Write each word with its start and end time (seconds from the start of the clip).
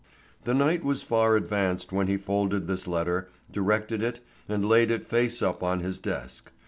The 0.45 0.55
night 0.55 0.83
was 0.83 1.03
far 1.03 1.35
advanced 1.35 1.91
when 1.91 2.07
he 2.07 2.17
folded 2.17 2.65
this 2.65 2.87
letter, 2.87 3.29
directed 3.51 4.01
it, 4.01 4.19
and 4.49 4.67
laid 4.67 4.89
it 4.89 5.05
face 5.05 5.43
up 5.43 5.61
on 5.61 5.81
his 5.81 5.99
desk. 5.99 6.51